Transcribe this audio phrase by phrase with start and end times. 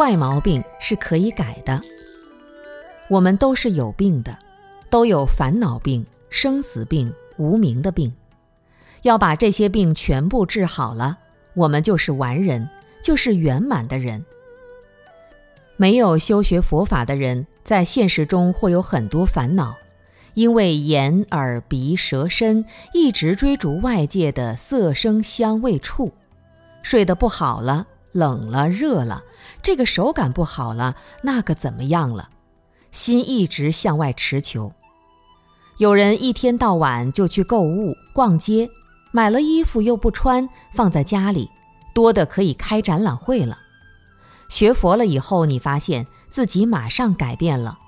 [0.00, 1.78] 坏毛病是可以改的。
[3.06, 4.34] 我们都是有病的，
[4.88, 8.10] 都有烦恼病、生死病、无名的病。
[9.02, 11.18] 要把这些病全部治好了，
[11.52, 12.66] 我们就是完人，
[13.04, 14.24] 就是圆满的人。
[15.76, 19.76] 没有修学佛法的人，在现实中会有很多烦恼，
[20.32, 22.64] 因为眼、耳、鼻、舌、身
[22.94, 26.14] 一直追逐外界的色、声、香味、触，
[26.80, 29.22] 睡得不好了，冷了、热了，
[29.62, 32.30] 这个手感不好了，那个怎么样了？
[32.90, 34.72] 心一直向外持求。
[35.78, 38.68] 有人一天到晚就去购物、逛街。
[39.12, 41.50] 买了衣服又不穿，放在家里，
[41.92, 43.58] 多的可以开展览会了。
[44.48, 47.78] 学佛了以后，你发现自己马上改变了，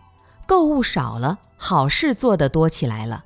[0.48, 3.25] 购物少了，好事做得多起来了。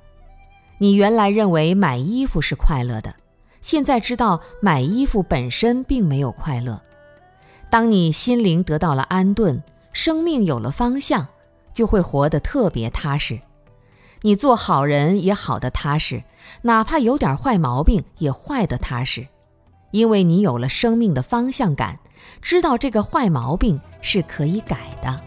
[0.77, 3.15] 你原来认为买衣服是快乐的，
[3.67, 6.81] 现在知道买衣服本身并没有快乐。
[7.69, 11.27] 当你心灵得到了安顿，生命有了方向，
[11.73, 13.37] 就会活得特别踏实。
[14.21, 16.23] 你做好人也好的踏实。
[16.61, 19.27] 哪怕有点坏毛病，也坏得踏实，
[19.91, 21.99] 因为你有了生命的方向感，
[22.41, 25.26] 知道这个坏毛病是可以改的。